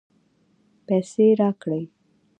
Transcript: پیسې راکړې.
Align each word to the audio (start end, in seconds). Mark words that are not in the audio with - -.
پیسې 0.87 1.25
راکړې. 1.39 1.81